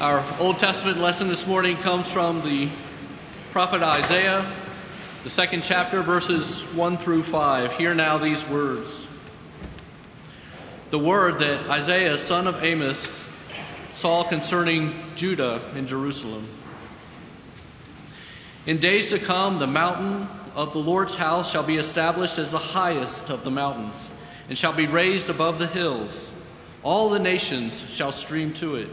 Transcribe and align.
Our 0.00 0.24
Old 0.40 0.58
Testament 0.58 0.98
lesson 0.98 1.28
this 1.28 1.46
morning 1.46 1.76
comes 1.76 2.12
from 2.12 2.42
the 2.42 2.68
prophet 3.52 3.80
Isaiah, 3.80 4.44
the 5.22 5.30
second 5.30 5.62
chapter, 5.62 6.02
verses 6.02 6.62
1 6.72 6.96
through 6.96 7.22
5. 7.22 7.76
Hear 7.76 7.94
now 7.94 8.18
these 8.18 8.44
words. 8.48 9.06
The 10.90 10.98
word 10.98 11.38
that 11.38 11.70
Isaiah, 11.70 12.18
son 12.18 12.48
of 12.48 12.64
Amos, 12.64 13.08
saw 13.90 14.24
concerning 14.24 15.00
Judah 15.14 15.62
and 15.76 15.86
Jerusalem. 15.86 16.48
In 18.66 18.78
days 18.78 19.10
to 19.10 19.20
come, 19.20 19.60
the 19.60 19.68
mountain 19.68 20.26
of 20.56 20.72
the 20.72 20.80
Lord's 20.80 21.14
house 21.14 21.52
shall 21.52 21.62
be 21.62 21.76
established 21.76 22.38
as 22.38 22.50
the 22.50 22.58
highest 22.58 23.30
of 23.30 23.44
the 23.44 23.50
mountains, 23.52 24.10
and 24.48 24.58
shall 24.58 24.74
be 24.74 24.88
raised 24.88 25.30
above 25.30 25.60
the 25.60 25.68
hills. 25.68 26.32
All 26.82 27.10
the 27.10 27.20
nations 27.20 27.88
shall 27.88 28.10
stream 28.10 28.52
to 28.54 28.74
it. 28.74 28.88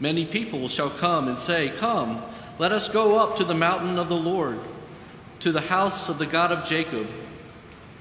Many 0.00 0.24
people 0.24 0.68
shall 0.68 0.90
come 0.90 1.28
and 1.28 1.38
say, 1.38 1.70
Come, 1.76 2.22
let 2.58 2.72
us 2.72 2.88
go 2.88 3.18
up 3.18 3.36
to 3.36 3.44
the 3.44 3.54
mountain 3.54 3.98
of 3.98 4.08
the 4.08 4.16
Lord, 4.16 4.60
to 5.40 5.52
the 5.52 5.60
house 5.60 6.08
of 6.08 6.18
the 6.18 6.26
God 6.26 6.52
of 6.52 6.64
Jacob, 6.64 7.06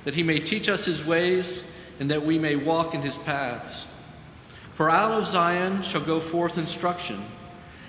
that 0.04 0.16
he 0.16 0.24
may 0.24 0.40
teach 0.40 0.70
us 0.70 0.86
his 0.86 1.06
ways, 1.06 1.64
and 2.00 2.12
that 2.12 2.24
we 2.24 2.38
may 2.38 2.56
walk 2.56 2.94
in 2.94 3.02
his 3.02 3.18
paths. 3.18 3.88
For 4.74 4.90
out 4.90 5.12
of 5.12 5.26
Zion 5.26 5.82
shall 5.82 6.02
go 6.02 6.20
forth 6.20 6.58
instruction, 6.58 7.18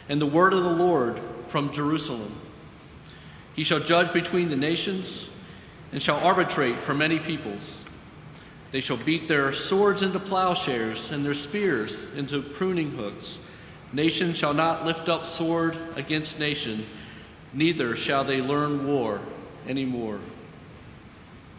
and 0.09 0.20
the 0.20 0.27
word 0.27 0.55
of 0.55 0.65
the 0.65 0.73
Lord 0.73 1.20
from 1.48 1.70
Jerusalem. 1.70 2.34
He 3.55 3.65
shall 3.65 3.81
judge 3.81 4.12
between 4.12 4.48
the 4.48 4.56
nations, 4.56 5.29
and 5.93 6.03
shall 6.03 6.19
arbitrate 6.25 6.77
for 6.77 6.95
many 6.95 7.19
peoples. 7.19 7.84
They 8.70 8.81
shall 8.81 8.98
beat 8.98 9.29
their 9.29 9.53
swords 9.53 10.03
into 10.03 10.19
plowshares, 10.19 11.11
and 11.11 11.25
their 11.25 11.34
spears 11.34 12.12
into 12.15 12.41
pruning 12.41 12.93
hooks. 12.93 13.39
Nation 13.92 14.34
shall 14.34 14.55
not 14.55 14.84
lift 14.84 15.09
up 15.09 15.24
sword 15.24 15.77
against 15.97 16.38
nation, 16.38 16.84
neither 17.53 17.97
shall 17.97 18.25
they 18.25 18.42
learn 18.42 18.86
war 18.86 19.20
any 19.67 19.84
more. 19.84 20.20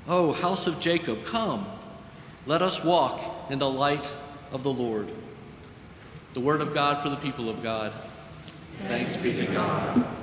O 0.07 0.33
house 0.33 0.67
of 0.67 0.79
Jacob, 0.79 1.25
come, 1.25 1.65
let 2.45 2.61
us 2.61 2.83
walk 2.83 3.21
in 3.49 3.59
the 3.59 3.69
light 3.69 4.13
of 4.51 4.63
the 4.63 4.73
Lord. 4.73 5.07
The 6.33 6.39
word 6.39 6.61
of 6.61 6.73
God 6.73 7.01
for 7.01 7.09
the 7.09 7.15
people 7.15 7.49
of 7.49 7.63
God. 7.63 7.93
Thanks 8.87 9.17
be 9.17 9.35
to 9.35 9.45
God. 9.45 10.18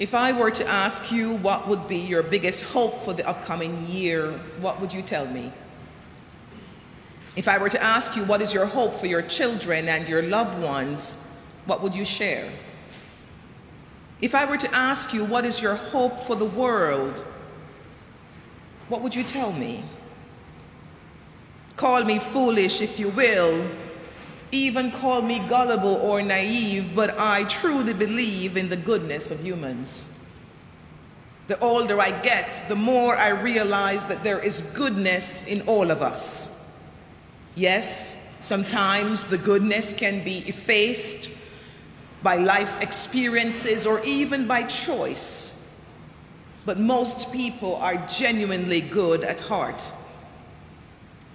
If 0.00 0.14
I 0.14 0.32
were 0.32 0.50
to 0.50 0.66
ask 0.66 1.12
you 1.12 1.34
what 1.36 1.68
would 1.68 1.86
be 1.86 1.98
your 1.98 2.22
biggest 2.22 2.72
hope 2.72 3.02
for 3.02 3.12
the 3.12 3.28
upcoming 3.28 3.76
year, 3.86 4.32
what 4.58 4.80
would 4.80 4.94
you 4.94 5.02
tell 5.02 5.26
me? 5.26 5.52
If 7.36 7.46
I 7.46 7.58
were 7.58 7.68
to 7.68 7.82
ask 7.82 8.16
you 8.16 8.24
what 8.24 8.40
is 8.40 8.54
your 8.54 8.64
hope 8.64 8.94
for 8.94 9.06
your 9.06 9.20
children 9.20 9.88
and 9.88 10.08
your 10.08 10.22
loved 10.22 10.62
ones, 10.62 11.28
what 11.66 11.82
would 11.82 11.94
you 11.94 12.06
share? 12.06 12.50
If 14.22 14.34
I 14.34 14.46
were 14.46 14.56
to 14.56 14.74
ask 14.74 15.12
you 15.12 15.22
what 15.26 15.44
is 15.44 15.60
your 15.60 15.74
hope 15.74 16.20
for 16.20 16.34
the 16.34 16.46
world, 16.46 17.22
what 18.88 19.02
would 19.02 19.14
you 19.14 19.22
tell 19.22 19.52
me? 19.52 19.84
Call 21.76 22.04
me 22.04 22.18
foolish 22.18 22.80
if 22.80 22.98
you 22.98 23.10
will, 23.10 23.62
even 24.52 24.90
call 24.90 25.22
me 25.22 25.40
gullible 25.48 25.96
or 25.96 26.22
naive, 26.22 26.94
but 26.94 27.18
I 27.18 27.44
truly 27.44 27.94
believe 27.94 28.56
in 28.56 28.68
the 28.68 28.76
goodness 28.76 29.30
of 29.30 29.40
humans. 29.40 30.16
The 31.48 31.58
older 31.60 32.00
I 32.00 32.10
get, 32.22 32.64
the 32.68 32.76
more 32.76 33.16
I 33.16 33.30
realize 33.30 34.06
that 34.06 34.22
there 34.22 34.38
is 34.38 34.72
goodness 34.76 35.46
in 35.46 35.62
all 35.62 35.90
of 35.90 36.02
us. 36.02 36.78
Yes, 37.56 38.36
sometimes 38.40 39.26
the 39.26 39.38
goodness 39.38 39.92
can 39.92 40.22
be 40.24 40.38
effaced 40.46 41.30
by 42.22 42.36
life 42.36 42.82
experiences 42.82 43.86
or 43.86 44.00
even 44.04 44.46
by 44.46 44.62
choice, 44.64 45.84
but 46.66 46.78
most 46.78 47.32
people 47.32 47.76
are 47.76 47.96
genuinely 48.06 48.80
good 48.80 49.24
at 49.24 49.40
heart. 49.40 49.92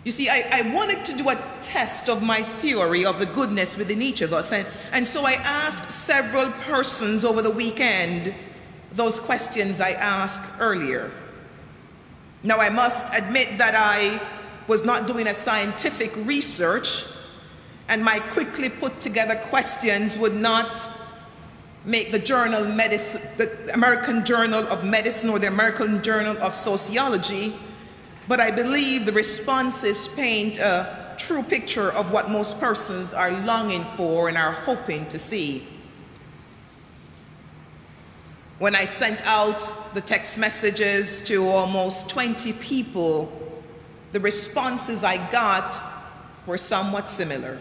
You 0.05 0.11
see, 0.11 0.29
I, 0.29 0.43
I, 0.51 0.61
wanted 0.71 1.03
to 1.05 1.17
do 1.17 1.29
a 1.29 1.37
test 1.61 2.09
of 2.09 2.21
my 2.21 2.43
theory 2.43 3.05
of 3.05 3.17
the 3.17 3.25
goodness 3.25 3.75
within 3.75 4.03
each 4.03 4.21
of 4.21 4.33
us. 4.33 4.51
And, 4.51 4.67
and 4.93 5.07
so 5.07 5.25
I 5.25 5.33
asked 5.43 5.89
several 5.89 6.51
persons 6.61 7.25
over 7.25 7.41
the 7.41 7.49
weekend 7.49 8.35
those 8.91 9.19
questions 9.19 9.81
I 9.81 9.93
asked 9.93 10.61
earlier. 10.61 11.09
Now, 12.43 12.59
I 12.59 12.69
must 12.69 13.11
admit 13.15 13.57
that 13.57 13.73
I 13.75 14.21
was 14.67 14.85
not 14.85 15.07
doing 15.07 15.25
a 15.25 15.33
scientific 15.33 16.15
research, 16.17 17.05
and 17.89 18.05
my 18.05 18.19
quickly 18.19 18.69
put 18.69 18.99
together 19.01 19.33
questions 19.35 20.19
would 20.19 20.35
not 20.35 20.87
make 21.83 22.11
the 22.11 22.19
journal 22.19 22.63
medicine, 22.65 23.21
the 23.37 23.73
American 23.73 24.23
Journal 24.23 24.67
of 24.67 24.85
Medicine 24.85 25.31
or 25.31 25.39
the 25.39 25.47
American 25.47 26.03
Journal 26.03 26.37
of 26.43 26.53
Sociology 26.53 27.55
but 28.27 28.39
I 28.39 28.51
believe 28.51 29.05
the 29.05 29.11
responses 29.11 30.07
paint 30.07 30.57
a 30.59 31.15
true 31.17 31.43
picture 31.43 31.91
of 31.91 32.11
what 32.11 32.29
most 32.29 32.59
persons 32.59 33.13
are 33.13 33.31
longing 33.45 33.83
for 33.83 34.27
and 34.27 34.37
are 34.37 34.51
hoping 34.51 35.07
to 35.07 35.19
see. 35.19 35.65
When 38.59 38.75
I 38.75 38.85
sent 38.85 39.25
out 39.27 39.93
the 39.93 40.01
text 40.01 40.37
messages 40.39 41.21
to 41.23 41.45
almost 41.47 42.09
20 42.09 42.53
people, 42.53 43.31
the 44.11 44.19
responses 44.19 45.03
I 45.03 45.17
got 45.31 45.77
were 46.45 46.57
somewhat 46.57 47.09
similar. 47.09 47.59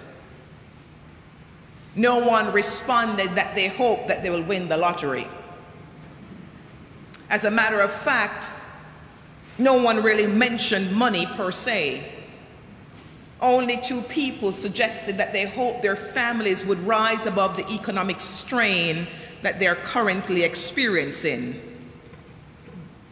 No 1.96 2.24
one 2.24 2.52
responded 2.52 3.30
that 3.30 3.54
they 3.54 3.68
hope 3.68 4.08
that 4.08 4.22
they 4.22 4.30
will 4.30 4.42
win 4.42 4.68
the 4.68 4.76
lottery. 4.76 5.26
As 7.30 7.44
a 7.44 7.50
matter 7.50 7.80
of 7.80 7.92
fact, 7.92 8.52
no 9.58 9.82
one 9.82 10.02
really 10.02 10.26
mentioned 10.26 10.92
money 10.92 11.26
per 11.26 11.50
se. 11.50 12.02
Only 13.40 13.76
two 13.76 14.00
people 14.02 14.52
suggested 14.52 15.18
that 15.18 15.32
they 15.32 15.46
hoped 15.46 15.82
their 15.82 15.96
families 15.96 16.64
would 16.64 16.78
rise 16.78 17.26
above 17.26 17.56
the 17.56 17.68
economic 17.72 18.20
strain 18.20 19.06
that 19.42 19.60
they're 19.60 19.74
currently 19.74 20.42
experiencing. 20.42 21.60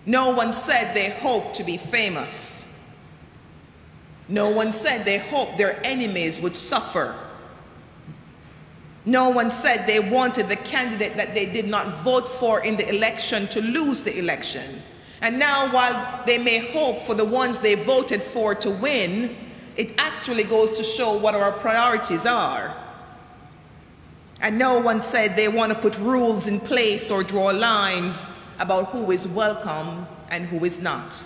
No 0.06 0.34
one 0.34 0.52
said 0.52 0.94
they 0.94 1.10
hoped 1.10 1.54
to 1.56 1.64
be 1.64 1.76
famous. 1.76 2.96
No 4.28 4.50
one 4.50 4.72
said 4.72 5.04
they 5.04 5.18
hoped 5.18 5.58
their 5.58 5.78
enemies 5.84 6.40
would 6.40 6.56
suffer. 6.56 7.14
No 9.04 9.30
one 9.30 9.50
said 9.50 9.86
they 9.86 10.00
wanted 10.00 10.48
the 10.48 10.56
candidate 10.56 11.16
that 11.16 11.34
they 11.34 11.46
did 11.46 11.66
not 11.66 11.88
vote 12.02 12.28
for 12.28 12.64
in 12.64 12.76
the 12.76 12.88
election 12.88 13.46
to 13.48 13.60
lose 13.60 14.02
the 14.02 14.18
election. 14.18 14.82
And 15.22 15.38
now, 15.38 15.72
while 15.72 16.24
they 16.26 16.36
may 16.36 16.58
hope 16.72 17.02
for 17.02 17.14
the 17.14 17.24
ones 17.24 17.60
they 17.60 17.76
voted 17.76 18.20
for 18.20 18.56
to 18.56 18.70
win, 18.72 19.34
it 19.76 19.94
actually 19.96 20.42
goes 20.42 20.76
to 20.76 20.82
show 20.82 21.16
what 21.16 21.36
our 21.36 21.52
priorities 21.52 22.26
are. 22.26 22.74
And 24.40 24.58
no 24.58 24.80
one 24.80 25.00
said 25.00 25.36
they 25.36 25.46
want 25.46 25.72
to 25.72 25.78
put 25.78 25.96
rules 25.98 26.48
in 26.48 26.58
place 26.58 27.08
or 27.12 27.22
draw 27.22 27.50
lines 27.50 28.26
about 28.58 28.88
who 28.88 29.12
is 29.12 29.28
welcome 29.28 30.08
and 30.28 30.44
who 30.44 30.64
is 30.64 30.82
not. 30.82 31.24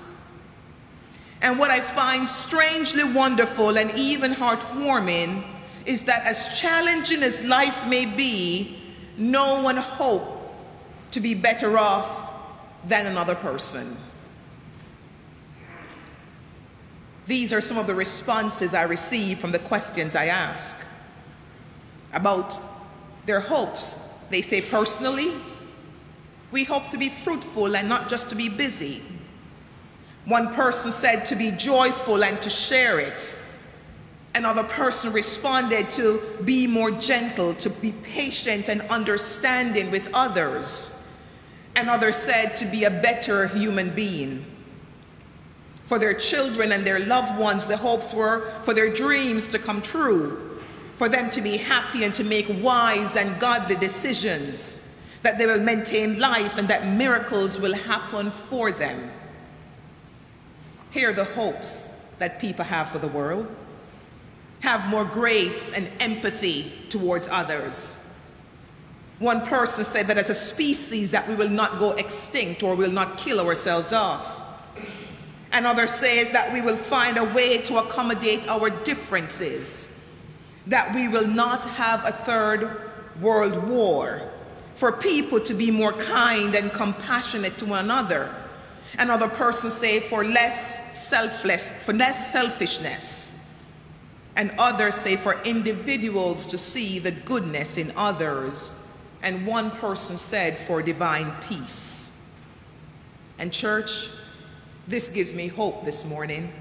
And 1.41 1.59
what 1.59 1.71
I 1.71 1.81
find 1.81 2.29
strangely 2.29 3.05
wonderful 3.05 3.79
and 3.79 3.91
even 3.97 4.33
heartwarming 4.33 5.43
is 5.87 6.05
that 6.05 6.27
as 6.27 6.61
challenging 6.61 7.23
as 7.23 7.43
life 7.47 7.89
may 7.89 8.05
be, 8.05 8.79
no 9.17 9.63
one 9.63 9.79
hoped 9.79 11.13
to 11.13 11.21
be 11.21 11.33
better 11.33 11.79
off 11.79 12.26
than 12.87 13.07
another 13.07 13.35
person. 13.35 13.97
These 17.27 17.53
are 17.53 17.61
some 17.61 17.77
of 17.77 17.89
the 17.89 17.95
responses 17.95 18.73
I 18.73 18.85
received 18.85 19.41
from 19.41 19.51
the 19.51 19.59
questions 19.59 20.15
I 20.15 20.27
ask 20.27 20.77
about 22.13 22.59
their 23.27 23.41
hopes. 23.41 24.15
They 24.31 24.43
say, 24.43 24.63
personally, 24.63 25.33
we 26.53 26.63
hope 26.63 26.89
to 26.91 26.99
be 26.99 27.09
fruitful 27.09 27.77
and 27.77 27.89
not 27.89 28.09
just 28.09 28.31
to 28.31 28.37
be 28.37 28.49
busy. 28.49 29.03
One 30.25 30.55
person 30.55 30.93
said 30.93 31.25
to 31.27 31.37
be 31.37 31.51
joyful 31.51 32.23
and 32.23 32.41
to 32.43 32.51
share 32.51 33.01
it. 33.01 33.35
Another 34.37 34.65
person 34.65 35.13
responded 35.13 35.91
to 35.93 36.21
be 36.45 36.67
more 36.67 36.93
gentle, 36.93 37.55
to 37.55 37.71
be 37.71 37.93
patient 37.93 38.69
and 38.69 38.83
understanding 38.83 39.91
with 39.91 40.11
others 40.15 40.97
and 41.77 41.89
others 41.89 42.17
said 42.17 42.57
to 42.57 42.65
be 42.65 42.85
a 42.85 42.91
better 42.91 43.47
human 43.49 43.91
being. 43.91 44.45
For 45.85 45.99
their 46.01 46.15
children 46.15 46.73
and 46.73 46.85
their 46.85 46.99
loved 46.99 47.39
ones, 47.39 47.67
the 47.67 47.77
hopes 47.77 48.13
were 48.13 48.41
for 48.63 48.75
their 48.75 48.93
dreams 48.93 49.47
to 49.49 49.59
come 49.59 49.83
true, 49.83 50.59
for 50.97 51.09
them 51.09 51.31
to 51.31 51.41
be 51.41 51.59
happy 51.59 52.03
and 52.03 52.15
to 52.17 52.25
make 52.25 52.47
wise 52.63 53.15
and 53.15 53.39
godly 53.39 53.77
decisions, 53.77 54.99
that 55.23 55.39
they 55.39 55.47
will 55.47 55.61
maintain 55.61 56.19
life, 56.19 56.59
and 56.59 56.67
that 56.69 56.89
miracles 56.89 57.61
will 57.61 57.75
happen 57.75 58.31
for 58.31 58.73
them. 58.73 59.13
Here 60.91 61.11
are 61.11 61.13
the 61.13 61.25
hopes 61.25 61.89
that 62.19 62.41
people 62.41 62.65
have 62.65 62.89
for 62.89 62.99
the 62.99 63.09
world 63.09 63.55
have 64.61 64.89
more 64.89 65.05
grace 65.05 65.75
and 65.75 65.89
empathy 66.01 66.73
towards 66.89 67.29
others. 67.29 68.06
One 69.19 69.41
person 69.41 69.83
said 69.83 70.09
that 70.09 70.19
as 70.19 70.29
a 70.29 70.35
species 70.35 71.11
that 71.13 71.27
we 71.27 71.35
will 71.35 71.49
not 71.49 71.79
go 71.79 71.93
extinct 71.93 72.63
or 72.63 72.75
will 72.75 72.91
not 72.91 73.17
kill 73.17 73.41
ourselves 73.41 73.93
off. 73.93 74.43
Another 75.53 75.87
says 75.87 76.33
that 76.33 76.53
we 76.53 76.61
will 76.61 76.77
find 76.77 77.17
a 77.17 77.25
way 77.25 77.59
to 77.63 77.79
accommodate 77.79 78.47
our 78.49 78.69
differences, 78.69 80.05
that 80.67 80.95
we 80.95 81.09
will 81.09 81.27
not 81.27 81.65
have 81.65 82.05
a 82.05 82.13
third 82.13 82.79
world 83.23 83.67
war, 83.67 84.21
for 84.75 84.93
people 84.93 85.41
to 85.41 85.55
be 85.55 85.71
more 85.71 85.95
kind 85.95 86.55
and 86.55 86.71
compassionate 86.73 87.57
to 87.57 87.65
one 87.65 87.87
another. 87.87 88.35
Another 88.99 89.29
person 89.29 89.71
say 89.71 90.01
for 90.01 90.25
less 90.25 90.95
selfless, 90.95 91.83
for 91.85 91.95
less 91.95 92.31
selfishness. 92.33 93.33
And 94.37 94.53
others 94.59 94.95
say 94.95 95.17
for 95.17 95.41
individuals 95.45 96.45
to 96.47 96.59
see 96.59 96.99
the 96.99 97.13
goodness 97.13 97.79
in 97.79 97.91
others. 97.97 98.86
And 99.23 99.47
one 99.47 99.71
person 99.71 100.17
said 100.17 100.57
for 100.57 100.83
divine 100.83 101.33
peace. 101.49 102.37
And 103.39 103.53
church, 103.53 104.09
this 104.87 105.09
gives 105.09 105.35
me 105.35 105.49
hope 105.49 105.85
this 105.85 106.05
morning. 106.05 106.53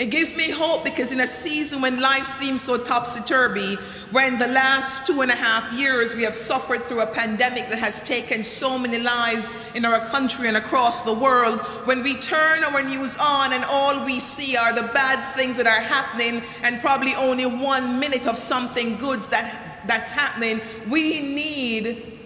It 0.00 0.10
gives 0.10 0.34
me 0.34 0.48
hope 0.48 0.82
because 0.82 1.12
in 1.12 1.20
a 1.20 1.26
season 1.26 1.82
when 1.82 2.00
life 2.00 2.24
seems 2.24 2.62
so 2.62 2.82
topsy 2.82 3.20
turvy, 3.26 3.74
when 4.12 4.38
the 4.38 4.46
last 4.46 5.06
two 5.06 5.20
and 5.20 5.30
a 5.30 5.34
half 5.34 5.78
years 5.78 6.14
we 6.14 6.22
have 6.22 6.34
suffered 6.34 6.80
through 6.80 7.02
a 7.02 7.06
pandemic 7.06 7.68
that 7.68 7.78
has 7.78 8.02
taken 8.02 8.42
so 8.42 8.78
many 8.78 8.98
lives 8.98 9.50
in 9.74 9.84
our 9.84 10.00
country 10.06 10.48
and 10.48 10.56
across 10.56 11.02
the 11.02 11.12
world, 11.12 11.60
when 11.84 12.02
we 12.02 12.14
turn 12.14 12.64
our 12.64 12.82
news 12.82 13.18
on 13.20 13.52
and 13.52 13.62
all 13.68 14.02
we 14.06 14.20
see 14.20 14.56
are 14.56 14.72
the 14.72 14.90
bad 14.94 15.20
things 15.34 15.58
that 15.58 15.66
are 15.66 15.82
happening 15.82 16.40
and 16.62 16.80
probably 16.80 17.14
only 17.16 17.44
one 17.44 18.00
minute 18.00 18.26
of 18.26 18.38
something 18.38 18.96
good 18.96 19.20
that, 19.24 19.69
that's 19.86 20.12
happening, 20.12 20.60
we 20.88 21.20
need 21.20 22.18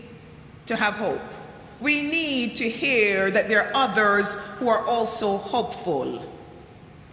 to 0.66 0.76
have 0.76 0.94
hope. 0.94 1.20
We 1.80 2.02
need 2.02 2.56
to 2.56 2.68
hear 2.68 3.30
that 3.30 3.48
there 3.48 3.66
are 3.66 3.72
others 3.74 4.36
who 4.56 4.68
are 4.68 4.86
also 4.86 5.36
hopeful 5.36 6.24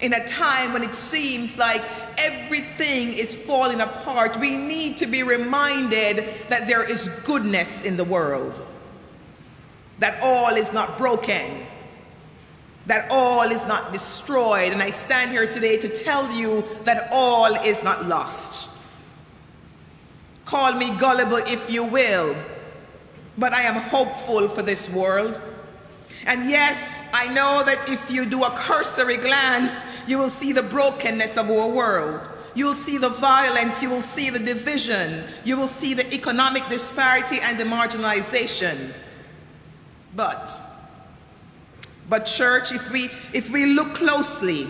in 0.01 0.13
a 0.13 0.25
time 0.25 0.73
when 0.73 0.83
it 0.83 0.95
seems 0.95 1.57
like 1.57 1.81
everything 2.17 3.13
is 3.13 3.35
falling 3.35 3.81
apart, 3.81 4.37
we 4.39 4.57
need 4.57 4.97
to 4.97 5.05
be 5.05 5.23
reminded 5.23 6.25
that 6.49 6.67
there 6.67 6.83
is 6.83 7.07
goodness 7.23 7.85
in 7.85 7.97
the 7.97 8.03
world, 8.03 8.59
that 9.99 10.19
all 10.23 10.55
is 10.55 10.73
not 10.73 10.97
broken, 10.97 11.65
that 12.87 13.07
all 13.11 13.43
is 13.43 13.67
not 13.67 13.93
destroyed. 13.93 14.73
And 14.73 14.81
I 14.81 14.89
stand 14.89 15.31
here 15.31 15.45
today 15.45 15.77
to 15.77 15.87
tell 15.87 16.35
you 16.35 16.63
that 16.83 17.09
all 17.11 17.53
is 17.63 17.83
not 17.83 18.07
lost. 18.07 18.70
Call 20.51 20.73
me 20.73 20.93
gullible 20.97 21.37
if 21.37 21.69
you 21.69 21.85
will, 21.85 22.35
but 23.37 23.53
I 23.53 23.61
am 23.61 23.75
hopeful 23.75 24.49
for 24.49 24.61
this 24.61 24.93
world. 24.93 25.39
And 26.27 26.49
yes, 26.49 27.09
I 27.13 27.33
know 27.33 27.63
that 27.65 27.89
if 27.89 28.11
you 28.11 28.25
do 28.25 28.43
a 28.43 28.49
cursory 28.49 29.15
glance, 29.15 30.03
you 30.09 30.17
will 30.17 30.29
see 30.29 30.51
the 30.51 30.63
brokenness 30.63 31.37
of 31.37 31.49
our 31.49 31.69
world. 31.69 32.29
You 32.53 32.65
will 32.65 32.75
see 32.75 32.97
the 32.97 33.07
violence, 33.07 33.81
you 33.81 33.89
will 33.89 34.01
see 34.01 34.29
the 34.29 34.39
division, 34.39 35.23
you 35.45 35.55
will 35.55 35.69
see 35.69 35.93
the 35.93 36.13
economic 36.13 36.67
disparity 36.67 37.37
and 37.41 37.57
the 37.57 37.63
marginalization. 37.63 38.91
But, 40.17 40.51
but 42.09 42.25
church, 42.25 42.73
if 42.73 42.91
we, 42.91 43.05
if 43.33 43.49
we 43.53 43.67
look 43.67 43.93
closely, 43.93 44.67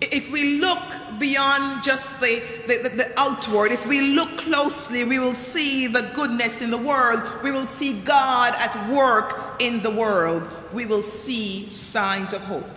if 0.00 0.32
we 0.32 0.60
look 0.60 0.82
beyond 1.18 1.82
just 1.82 2.20
the, 2.20 2.42
the, 2.66 2.88
the, 2.88 2.96
the, 2.96 3.12
outward, 3.18 3.72
if 3.72 3.86
we 3.86 4.14
look 4.14 4.38
closely, 4.38 5.04
we 5.04 5.18
will 5.18 5.34
see 5.34 5.86
the 5.86 6.10
goodness 6.14 6.62
in 6.62 6.70
the 6.70 6.78
world. 6.78 7.20
We 7.42 7.50
will 7.50 7.66
see 7.66 8.00
God 8.00 8.54
at 8.58 8.90
work 8.90 9.60
in 9.60 9.82
the 9.82 9.90
world. 9.90 10.48
We 10.72 10.86
will 10.86 11.02
see 11.02 11.70
signs 11.70 12.32
of 12.32 12.42
hope. 12.42 12.68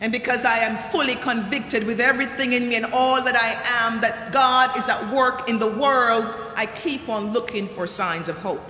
And 0.00 0.12
because 0.12 0.44
I 0.44 0.58
am 0.60 0.76
fully 0.76 1.14
convicted 1.16 1.86
with 1.86 2.00
everything 2.00 2.54
in 2.54 2.68
me 2.68 2.76
and 2.76 2.86
all 2.92 3.22
that 3.22 3.36
I 3.36 3.86
am 3.86 4.00
that 4.00 4.32
God 4.32 4.76
is 4.76 4.88
at 4.88 5.12
work 5.12 5.48
in 5.48 5.58
the 5.58 5.70
world, 5.70 6.24
I 6.56 6.66
keep 6.66 7.08
on 7.08 7.32
looking 7.32 7.66
for 7.68 7.86
signs 7.86 8.28
of 8.28 8.38
hope. 8.38 8.62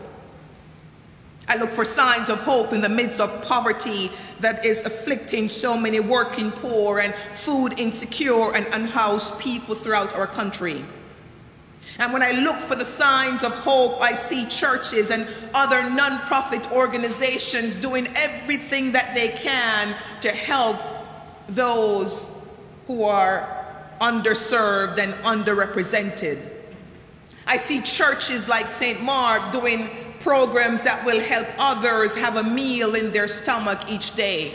I 1.50 1.56
look 1.56 1.70
for 1.70 1.84
signs 1.84 2.30
of 2.30 2.38
hope 2.42 2.72
in 2.72 2.80
the 2.80 2.88
midst 2.88 3.20
of 3.20 3.44
poverty 3.44 4.12
that 4.38 4.64
is 4.64 4.86
afflicting 4.86 5.48
so 5.48 5.76
many 5.76 5.98
working 5.98 6.52
poor 6.52 7.00
and 7.00 7.12
food 7.12 7.80
insecure 7.80 8.54
and 8.54 8.68
unhoused 8.72 9.40
people 9.40 9.74
throughout 9.74 10.14
our 10.14 10.28
country. 10.28 10.84
And 11.98 12.12
when 12.12 12.22
I 12.22 12.30
look 12.30 12.60
for 12.60 12.76
the 12.76 12.84
signs 12.84 13.42
of 13.42 13.52
hope, 13.52 14.00
I 14.00 14.14
see 14.14 14.46
churches 14.46 15.10
and 15.10 15.26
other 15.52 15.78
nonprofit 15.78 16.70
organizations 16.70 17.74
doing 17.74 18.06
everything 18.14 18.92
that 18.92 19.16
they 19.16 19.30
can 19.30 19.96
to 20.20 20.28
help 20.28 20.78
those 21.48 22.46
who 22.86 23.02
are 23.02 23.66
underserved 24.00 25.00
and 25.00 25.14
underrepresented. 25.24 26.48
I 27.44 27.56
see 27.56 27.80
churches 27.80 28.48
like 28.48 28.68
St. 28.68 29.02
Mark 29.02 29.50
doing 29.50 29.90
programs 30.20 30.82
that 30.82 31.04
will 31.04 31.20
help 31.20 31.46
others 31.58 32.14
have 32.14 32.36
a 32.36 32.44
meal 32.44 32.94
in 32.94 33.10
their 33.12 33.28
stomach 33.28 33.90
each 33.90 34.14
day. 34.14 34.52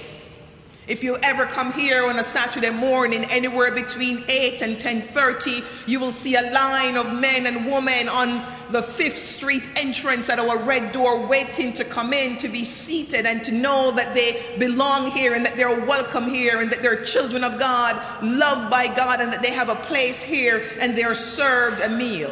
If 0.87 1.03
you 1.03 1.17
ever 1.23 1.45
come 1.45 1.73
here 1.73 2.05
on 2.05 2.19
a 2.19 2.23
Saturday 2.23 2.69
morning, 2.69 3.25
anywhere 3.31 3.71
between 3.71 4.23
8 4.29 4.61
and 4.61 4.75
10.30, 4.75 5.87
you 5.87 5.99
will 5.99 6.11
see 6.11 6.35
a 6.35 6.43
line 6.51 6.95
of 6.95 7.11
men 7.19 7.47
and 7.47 7.65
women 7.65 8.07
on 8.07 8.45
the 8.71 8.83
Fifth 8.83 9.17
Street 9.17 9.63
entrance 9.77 10.29
at 10.29 10.37
our 10.37 10.59
red 10.59 10.91
door 10.91 11.25
waiting 11.25 11.73
to 11.73 11.83
come 11.83 12.13
in, 12.13 12.37
to 12.37 12.47
be 12.47 12.63
seated 12.63 13.25
and 13.25 13.43
to 13.45 13.51
know 13.51 13.93
that 13.95 14.13
they 14.13 14.39
belong 14.59 15.09
here 15.09 15.33
and 15.33 15.43
that 15.43 15.55
they're 15.55 15.85
welcome 15.87 16.29
here 16.29 16.61
and 16.61 16.69
that 16.69 16.83
they're 16.83 17.03
children 17.03 17.43
of 17.43 17.57
God, 17.57 17.95
loved 18.21 18.69
by 18.69 18.85
God 18.85 19.21
and 19.21 19.33
that 19.33 19.41
they 19.41 19.53
have 19.53 19.69
a 19.69 19.75
place 19.75 20.21
here 20.21 20.63
and 20.79 20.95
they're 20.95 21.15
served 21.15 21.81
a 21.81 21.89
meal. 21.89 22.31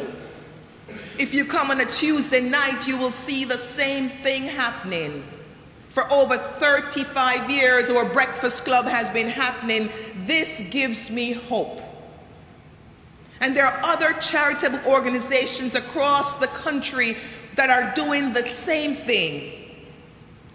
If 1.18 1.32
you 1.32 1.44
come 1.44 1.70
on 1.70 1.80
a 1.80 1.84
Tuesday 1.84 2.40
night, 2.40 2.88
you 2.88 2.98
will 2.98 3.12
see 3.12 3.44
the 3.44 3.58
same 3.58 4.08
thing 4.08 4.42
happening. 4.44 5.22
For 5.90 6.12
over 6.12 6.36
35 6.36 7.48
years, 7.48 7.88
our 7.88 8.04
breakfast 8.04 8.64
club 8.64 8.86
has 8.86 9.08
been 9.10 9.28
happening. 9.28 9.88
This 10.26 10.68
gives 10.70 11.12
me 11.12 11.34
hope. 11.34 11.80
And 13.40 13.54
there 13.54 13.64
are 13.64 13.80
other 13.84 14.12
charitable 14.14 14.80
organizations 14.88 15.76
across 15.76 16.40
the 16.40 16.48
country 16.48 17.16
that 17.54 17.70
are 17.70 17.94
doing 17.94 18.32
the 18.32 18.42
same 18.42 18.94
thing. 18.94 19.52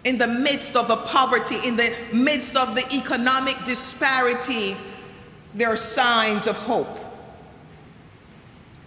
In 0.04 0.18
the 0.18 0.26
midst 0.26 0.76
of 0.76 0.88
the 0.88 0.96
poverty, 0.96 1.56
in 1.66 1.76
the 1.76 1.96
midst 2.12 2.54
of 2.56 2.74
the 2.74 2.84
economic 2.94 3.56
disparity, 3.64 4.76
there 5.54 5.68
are 5.68 5.76
signs 5.76 6.46
of 6.46 6.56
hope. 6.56 6.98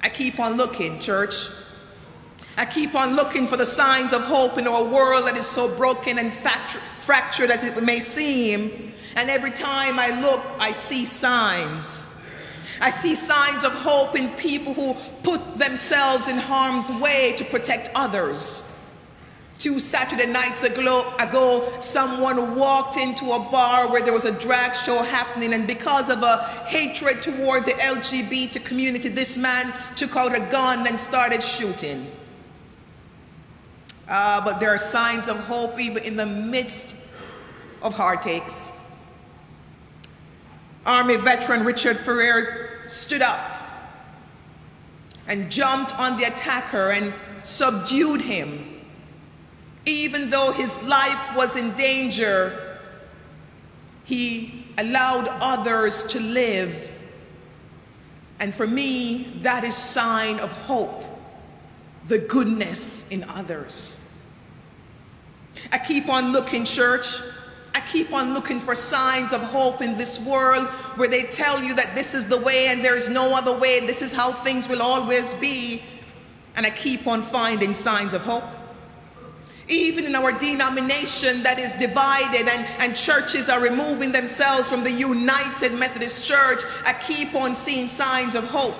I 0.03 0.09
keep 0.09 0.39
on 0.39 0.55
looking, 0.55 0.99
church. 0.99 1.62
I 2.55 2.65
keep 2.65 2.93
on 2.93 3.15
looking 3.15 3.47
for 3.47 3.57
the 3.57 3.65
signs 3.65 4.13
of 4.13 4.23
hope 4.23 4.57
in 4.59 4.67
a 4.67 4.83
world 4.83 5.27
that 5.27 5.37
is 5.37 5.47
so 5.47 5.75
broken 5.75 6.19
and 6.19 6.31
fractured 6.31 7.49
as 7.49 7.63
it 7.63 7.81
may 7.83 7.99
seem. 7.99 8.93
And 9.15 9.29
every 9.29 9.51
time 9.51 9.97
I 9.97 10.19
look, 10.21 10.41
I 10.59 10.71
see 10.71 11.05
signs. 11.05 12.09
I 12.79 12.89
see 12.89 13.15
signs 13.15 13.63
of 13.63 13.71
hope 13.73 14.15
in 14.15 14.29
people 14.31 14.73
who 14.73 14.93
put 15.23 15.57
themselves 15.57 16.27
in 16.27 16.37
harm's 16.37 16.91
way 17.01 17.33
to 17.37 17.45
protect 17.45 17.89
others. 17.95 18.69
Two 19.57 19.79
Saturday 19.79 20.25
nights 20.25 20.63
ago, 20.63 21.69
someone 21.79 22.55
walked 22.55 22.97
into 22.97 23.25
a 23.25 23.39
bar 23.51 23.89
where 23.89 24.01
there 24.01 24.13
was 24.13 24.25
a 24.25 24.39
drag 24.39 24.75
show 24.75 25.01
happening, 25.03 25.53
and 25.53 25.65
because 25.65 26.09
of 26.09 26.21
a 26.21 26.43
hatred 26.65 27.21
toward 27.21 27.65
the 27.65 27.71
LGBT 27.71 28.63
community, 28.65 29.09
this 29.09 29.37
man 29.37 29.71
took 29.95 30.15
out 30.17 30.35
a 30.35 30.41
gun 30.51 30.85
and 30.87 30.99
started 30.99 31.41
shooting. 31.41 32.05
Uh, 34.09 34.43
but 34.43 34.59
there 34.59 34.69
are 34.69 34.77
signs 34.77 35.27
of 35.27 35.37
hope 35.45 35.79
even 35.79 36.03
in 36.03 36.15
the 36.15 36.25
midst 36.25 36.95
of 37.81 37.95
heartaches. 37.95 38.71
Army 40.85 41.15
veteran 41.15 41.63
Richard 41.63 41.97
Fierro 41.97 42.89
stood 42.89 43.21
up 43.21 43.39
and 45.27 45.49
jumped 45.49 45.97
on 45.97 46.17
the 46.17 46.25
attacker 46.25 46.91
and 46.91 47.13
subdued 47.43 48.21
him. 48.21 48.69
Even 49.85 50.29
though 50.29 50.51
his 50.51 50.83
life 50.83 51.35
was 51.35 51.55
in 51.55 51.73
danger, 51.75 52.79
he 54.03 54.65
allowed 54.77 55.27
others 55.41 56.03
to 56.03 56.19
live. 56.19 56.93
And 58.39 58.53
for 58.53 58.67
me, 58.67 59.39
that 59.41 59.63
is 59.63 59.75
sign 59.75 60.39
of 60.39 60.51
hope 60.51 61.12
the 62.07 62.19
goodness 62.19 63.09
in 63.11 63.23
others. 63.29 63.99
I 65.71 65.77
keep 65.77 66.09
on 66.09 66.31
looking, 66.31 66.65
church. 66.65 67.07
I 67.75 67.79
keep 67.79 68.13
on 68.13 68.33
looking 68.33 68.59
for 68.59 68.75
signs 68.75 69.33
of 69.33 69.41
hope 69.41 69.81
in 69.81 69.97
this 69.97 70.25
world 70.25 70.67
where 70.95 71.07
they 71.07 71.23
tell 71.23 71.63
you 71.63 71.73
that 71.75 71.95
this 71.95 72.13
is 72.13 72.27
the 72.27 72.39
way 72.41 72.67
and 72.69 72.83
there's 72.85 73.09
no 73.09 73.35
other 73.35 73.57
way, 73.59 73.79
this 73.79 74.01
is 74.01 74.13
how 74.13 74.31
things 74.31 74.69
will 74.69 74.81
always 74.81 75.33
be. 75.35 75.81
And 76.55 76.65
I 76.65 76.69
keep 76.69 77.07
on 77.07 77.23
finding 77.23 77.73
signs 77.73 78.13
of 78.13 78.21
hope. 78.21 78.43
Even 79.67 80.05
in 80.05 80.15
our 80.15 80.31
denomination 80.37 81.41
that 81.43 81.57
is 81.57 81.73
divided 81.73 82.47
and, 82.49 82.67
and 82.79 82.95
churches 82.95 83.49
are 83.49 83.61
removing 83.61 84.11
themselves 84.11 84.67
from 84.67 84.83
the 84.83 84.91
United 84.91 85.73
Methodist 85.73 86.27
Church, 86.27 86.61
I 86.85 86.93
keep 86.93 87.33
on 87.33 87.55
seeing 87.55 87.87
signs 87.87 88.35
of 88.35 88.43
hope. 88.43 88.75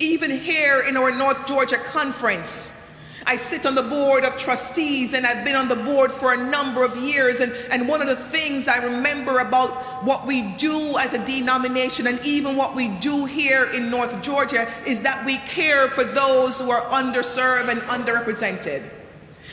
Even 0.00 0.30
here 0.30 0.82
in 0.88 0.96
our 0.96 1.14
North 1.14 1.46
Georgia 1.46 1.76
conference, 1.76 2.78
I 3.26 3.36
sit 3.36 3.66
on 3.66 3.74
the 3.74 3.82
board 3.82 4.24
of 4.24 4.38
trustees 4.38 5.12
and 5.12 5.26
I've 5.26 5.44
been 5.44 5.54
on 5.54 5.68
the 5.68 5.76
board 5.76 6.10
for 6.10 6.32
a 6.32 6.36
number 6.36 6.82
of 6.82 6.96
years. 6.96 7.40
And, 7.40 7.52
and 7.70 7.86
one 7.86 8.00
of 8.00 8.08
the 8.08 8.16
things 8.16 8.66
I 8.66 8.82
remember 8.82 9.40
about 9.40 9.68
what 10.02 10.26
we 10.26 10.54
do 10.56 10.96
as 10.98 11.12
a 11.12 11.24
denomination 11.26 12.06
and 12.06 12.18
even 12.24 12.56
what 12.56 12.74
we 12.74 12.88
do 12.98 13.26
here 13.26 13.68
in 13.74 13.90
North 13.90 14.22
Georgia 14.22 14.66
is 14.86 15.02
that 15.02 15.24
we 15.26 15.36
care 15.36 15.88
for 15.88 16.02
those 16.02 16.58
who 16.58 16.70
are 16.70 16.80
underserved 16.84 17.68
and 17.68 17.82
underrepresented. 17.82 18.99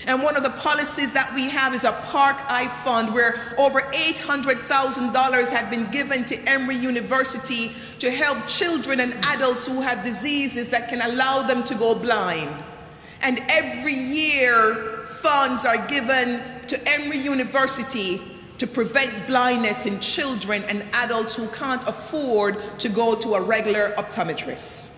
And 0.08 0.24
one 0.24 0.38
of 0.38 0.44
the 0.44 0.50
policies 0.52 1.12
that 1.12 1.30
we 1.36 1.50
have 1.50 1.76
is 1.76 1.84
a 1.84 1.92
Park 1.92 2.38
Eye 2.48 2.70
Fund 2.70 3.14
where 3.14 3.36
over 3.58 3.82
$800,000 3.82 5.52
had 5.52 5.70
been 5.70 5.92
given 5.92 6.24
to 6.24 6.50
Emory 6.50 6.78
University 6.78 7.74
to 8.00 8.10
help 8.10 8.48
children 8.48 9.02
and 9.02 9.14
adults 9.26 9.68
who 9.68 9.82
have 9.82 10.06
diseases 10.06 10.70
that 10.70 10.88
can 10.88 11.02
allow 11.02 11.44
them 11.44 11.62
to 11.66 11.76
go 11.76 11.94
blind. 11.94 12.50
And 13.22 13.42
every 13.50 13.94
year, 13.94 14.76
funds 15.20 15.66
are 15.66 15.86
given 15.90 16.42
to 16.68 16.80
Emory 16.90 17.18
University 17.18 18.22
to 18.60 18.66
prevent 18.66 19.12
blindness 19.28 19.86
in 19.86 20.00
children 20.00 20.64
and 20.70 20.86
adults 20.94 21.36
who 21.36 21.48
can't 21.50 21.86
afford 21.86 22.58
to 22.80 22.88
go 22.88 23.14
to 23.16 23.36
a 23.36 23.42
regular 23.42 23.94
optometrist. 23.98 24.97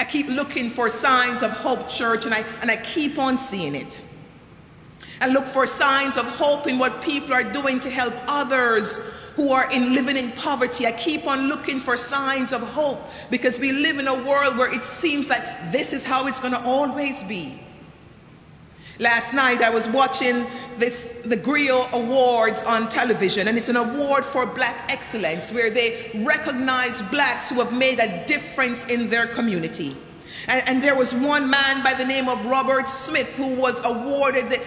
I 0.00 0.04
keep 0.04 0.28
looking 0.28 0.70
for 0.70 0.88
signs 0.88 1.42
of 1.42 1.50
hope, 1.50 1.90
church, 1.90 2.24
and 2.24 2.32
I, 2.32 2.42
and 2.62 2.70
I 2.70 2.78
keep 2.78 3.18
on 3.18 3.36
seeing 3.36 3.74
it. 3.74 4.02
I 5.20 5.28
look 5.28 5.44
for 5.44 5.66
signs 5.66 6.16
of 6.16 6.24
hope 6.24 6.66
in 6.66 6.78
what 6.78 7.02
people 7.02 7.34
are 7.34 7.44
doing 7.44 7.80
to 7.80 7.90
help 7.90 8.14
others 8.26 8.96
who 9.36 9.52
are 9.52 9.70
in 9.70 9.94
living 9.94 10.16
in 10.16 10.32
poverty. 10.32 10.86
I 10.86 10.92
keep 10.92 11.26
on 11.26 11.48
looking 11.48 11.80
for 11.80 11.98
signs 11.98 12.54
of 12.54 12.62
hope 12.62 12.98
because 13.30 13.58
we 13.58 13.72
live 13.72 13.98
in 13.98 14.08
a 14.08 14.14
world 14.14 14.56
where 14.56 14.72
it 14.74 14.86
seems 14.86 15.28
like 15.28 15.42
this 15.70 15.92
is 15.92 16.02
how 16.02 16.26
it's 16.28 16.40
going 16.40 16.54
to 16.54 16.62
always 16.62 17.22
be. 17.22 17.60
Last 19.00 19.32
night 19.32 19.62
I 19.62 19.70
was 19.70 19.88
watching 19.88 20.44
this 20.76 21.22
the 21.24 21.36
Grio 21.36 21.86
Awards 21.94 22.62
on 22.64 22.86
television 22.90 23.48
and 23.48 23.56
it's 23.56 23.70
an 23.70 23.76
award 23.76 24.26
for 24.26 24.44
black 24.44 24.92
excellence 24.92 25.50
where 25.54 25.70
they 25.70 26.10
recognize 26.16 27.00
blacks 27.04 27.48
who 27.48 27.60
have 27.60 27.72
made 27.72 27.98
a 27.98 28.26
difference 28.26 28.84
in 28.90 29.08
their 29.08 29.26
community. 29.28 29.96
And, 30.48 30.68
and, 30.68 30.82
there 30.82 30.94
was 30.94 31.14
one 31.14 31.48
man 31.48 31.82
by 31.82 31.94
the 31.94 32.04
name 32.04 32.28
of 32.28 32.44
Robert 32.44 32.88
Smith 32.88 33.34
who 33.36 33.48
was 33.54 33.80
awarded 33.86 34.50
the, 34.50 34.58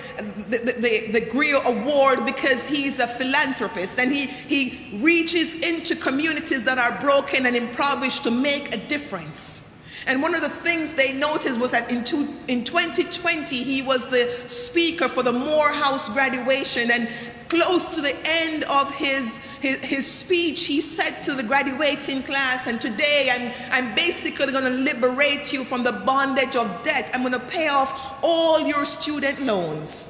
the, 0.49 0.71
the, 0.81 1.19
the, 1.19 1.29
Grio 1.31 1.59
Award 1.61 2.25
because 2.25 2.67
he's 2.67 2.99
a 2.99 3.07
philanthropist 3.07 3.99
and 3.99 4.11
he, 4.11 4.25
he 4.25 4.97
reaches 4.97 5.55
into 5.61 5.95
communities 5.95 6.63
that 6.63 6.77
are 6.77 6.99
broken 7.01 7.45
and 7.45 7.55
impoverished 7.55 8.23
to 8.23 8.31
make 8.31 8.73
a 8.73 8.77
difference. 8.87 9.72
And 10.07 10.21
one 10.21 10.35
of 10.35 10.41
the 10.41 10.49
things 10.49 10.93
they 10.93 11.13
noticed 11.13 11.59
was 11.59 11.71
that 11.71 11.91
in, 11.91 12.03
two, 12.03 12.27
in 12.47 12.63
2020, 12.63 13.55
he 13.55 13.81
was 13.81 14.09
the 14.09 14.25
speaker 14.49 15.07
for 15.07 15.23
the 15.23 15.31
Morehouse 15.31 16.09
graduation. 16.09 16.91
And 16.91 17.07
close 17.47 17.89
to 17.89 18.01
the 18.01 18.15
end 18.25 18.63
of 18.65 18.93
his, 18.95 19.57
his, 19.57 19.77
his 19.77 20.11
speech, 20.11 20.65
he 20.65 20.81
said 20.81 21.21
to 21.23 21.33
the 21.33 21.43
graduating 21.43 22.23
class, 22.23 22.67
And 22.67 22.81
today 22.81 23.29
I'm, 23.31 23.53
I'm 23.71 23.95
basically 23.95 24.51
going 24.51 24.65
to 24.65 24.69
liberate 24.71 25.53
you 25.53 25.63
from 25.63 25.83
the 25.83 25.93
bondage 25.93 26.55
of 26.55 26.83
debt. 26.83 27.09
I'm 27.13 27.21
going 27.21 27.33
to 27.33 27.47
pay 27.47 27.69
off 27.69 28.19
all 28.21 28.59
your 28.59 28.85
student 28.85 29.41
loans. 29.41 30.09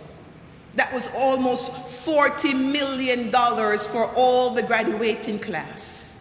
That 0.76 0.92
was 0.92 1.08
almost 1.16 1.72
$40 2.06 2.72
million 2.72 3.32
for 3.32 4.12
all 4.16 4.56
the 4.56 4.64
graduating 4.64 5.40
class. 5.40 6.13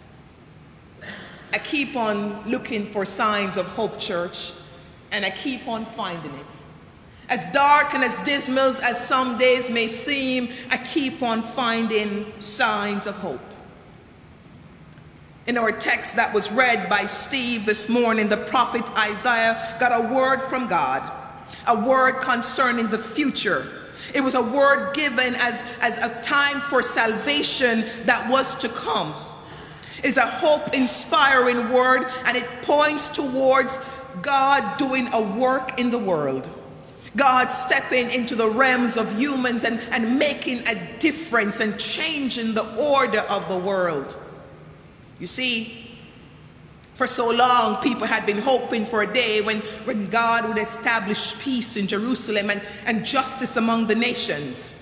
I 1.53 1.59
keep 1.59 1.97
on 1.97 2.49
looking 2.51 2.87
for 2.87 3.05
signs 3.05 3.57
of 3.57 3.67
hope, 3.67 3.99
church, 3.99 4.53
and 5.11 5.25
I 5.25 5.31
keep 5.31 5.69
on 5.69 5.85
finding 5.85 6.35
it. 6.35 6.63
As 7.29 7.45
dark 7.53 7.95
and 7.95 8.03
as 8.03 8.17
dismal 8.25 8.75
as 8.83 9.07
some 9.07 9.39
days 9.39 9.71
may 9.71 9.87
seem, 9.87 10.49
I 10.71 10.79
keep 10.79 11.23
on 11.23 11.43
finding 11.43 12.33
signs 12.41 13.07
of 13.07 13.15
hope. 13.17 13.41
In 15.47 15.59
our 15.59 15.73
text 15.73 16.17
that 16.17 16.33
was 16.33 16.53
read 16.53 16.89
by 16.89 17.07
Steve 17.07 17.67
this 17.67 17.89
morning, 17.89 18.29
the 18.29 18.37
prophet 18.37 18.89
Isaiah 18.97 19.77
got 19.79 19.93
a 19.93 20.15
word 20.15 20.41
from 20.43 20.69
God, 20.69 21.03
a 21.67 21.87
word 21.87 22.21
concerning 22.23 22.89
the 22.89 22.99
future. 22.99 23.67
It 24.15 24.21
was 24.21 24.35
a 24.35 24.43
word 24.43 24.95
given 24.95 25.35
as, 25.37 25.79
as 25.81 26.03
a 26.03 26.23
time 26.23 26.61
for 26.61 26.83
salvation 26.83 27.85
that 28.05 28.29
was 28.31 28.55
to 28.57 28.69
come 28.69 29.15
is 30.03 30.17
a 30.17 30.27
hope 30.27 30.75
inspiring 30.75 31.71
word 31.71 32.07
and 32.25 32.37
it 32.37 32.47
points 32.63 33.09
towards 33.09 33.79
God 34.21 34.79
doing 34.79 35.09
a 35.13 35.23
work 35.23 35.79
in 35.79 35.91
the 35.91 35.99
world. 35.99 36.51
God 37.15 37.49
stepping 37.49 38.11
into 38.11 38.35
the 38.35 38.49
realms 38.49 38.97
of 38.97 39.19
humans 39.19 39.65
and, 39.65 39.81
and 39.93 40.19
making 40.19 40.67
a 40.67 40.99
difference 40.99 41.61
and 41.61 41.79
changing 41.79 42.55
the 42.55 42.65
order 42.95 43.21
of 43.31 43.47
the 43.49 43.59
world. 43.59 44.19
You 45.19 45.27
see, 45.27 45.91
for 46.95 47.07
so 47.07 47.31
long, 47.31 47.77
people 47.83 48.07
had 48.07 48.25
been 48.25 48.39
hoping 48.39 48.85
for 48.85 49.03
a 49.03 49.13
day 49.13 49.41
when, 49.43 49.59
when 49.85 50.09
God 50.09 50.49
would 50.49 50.59
establish 50.59 51.39
peace 51.41 51.77
in 51.77 51.87
Jerusalem 51.87 52.51
and, 52.51 52.63
and 52.87 53.05
justice 53.05 53.57
among 53.57 53.87
the 53.87 53.95
nations 53.95 54.82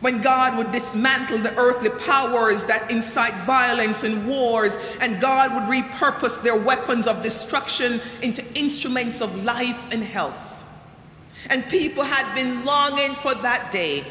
when 0.00 0.22
God 0.22 0.56
would 0.56 0.72
dismantle 0.72 1.38
the 1.38 1.56
earthly 1.58 1.90
powers 1.90 2.64
that 2.64 2.90
incite 2.90 3.34
violence 3.44 4.02
and 4.02 4.26
wars, 4.26 4.96
and 5.00 5.20
God 5.20 5.52
would 5.54 5.64
repurpose 5.64 6.42
their 6.42 6.58
weapons 6.58 7.06
of 7.06 7.22
destruction 7.22 8.00
into 8.22 8.44
instruments 8.54 9.20
of 9.20 9.44
life 9.44 9.92
and 9.92 10.02
health. 10.02 10.64
And 11.48 11.66
people 11.68 12.02
had 12.02 12.34
been 12.34 12.64
longing 12.64 13.14
for 13.14 13.34
that 13.36 13.70
day. 13.72 14.04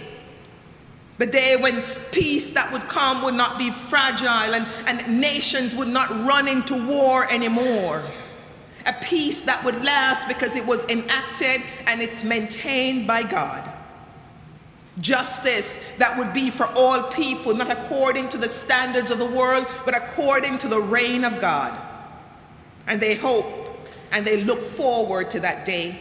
The 1.17 1.25
day 1.25 1.57
when 1.59 1.81
peace 2.11 2.51
that 2.51 2.71
would 2.71 2.83
come 2.83 3.23
would 3.23 3.33
not 3.33 3.57
be 3.57 3.71
fragile 3.71 4.55
and, 4.55 4.65
and 4.87 5.19
nations 5.19 5.75
would 5.75 5.89
not 5.89 6.09
run 6.25 6.47
into 6.47 6.75
war 6.87 7.25
anymore. 7.29 8.03
A 8.85 8.93
peace 9.03 9.41
that 9.41 9.63
would 9.65 9.83
last 9.83 10.27
because 10.27 10.55
it 10.55 10.65
was 10.65 10.85
enacted 10.85 11.61
and 11.87 12.01
it's 12.01 12.23
maintained 12.23 13.05
by 13.05 13.23
God. 13.23 13.69
Justice 14.99 15.93
that 15.97 16.17
would 16.17 16.33
be 16.33 16.49
for 16.49 16.69
all 16.75 17.03
people, 17.11 17.55
not 17.55 17.71
according 17.71 18.29
to 18.29 18.37
the 18.37 18.49
standards 18.49 19.11
of 19.11 19.19
the 19.19 19.25
world, 19.25 19.65
but 19.85 19.95
according 19.95 20.57
to 20.59 20.67
the 20.67 20.79
reign 20.79 21.23
of 21.23 21.39
God. 21.39 21.79
And 22.87 22.99
they 22.99 23.15
hope 23.15 23.45
and 24.11 24.25
they 24.25 24.43
look 24.43 24.59
forward 24.59 25.31
to 25.31 25.39
that 25.41 25.65
day. 25.65 25.97